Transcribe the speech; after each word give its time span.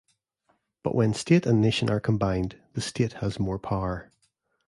But 0.83 0.95
when 0.95 1.13
state 1.13 1.45
and 1.45 1.61
nation 1.61 1.87
are 1.91 1.99
combined, 1.99 2.57
the 2.73 2.81
state 2.81 3.13
has 3.21 3.39
more 3.39 3.59
power. 3.59 4.11